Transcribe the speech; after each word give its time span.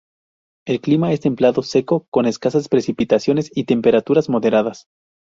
El 0.65 0.81
clima 0.81 1.11
es 1.13 1.19
templado 1.19 1.61
seco, 1.61 2.07
con 2.09 2.25
escasas 2.25 2.69
precipitaciones 2.69 3.51
y 3.55 3.65
temperaturas 3.65 4.29
moderadas. 4.29 4.87